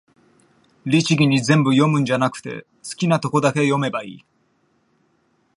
[0.83, 4.25] 律儀に全部読むんじゃなくて、好きなとこだけ読めばいい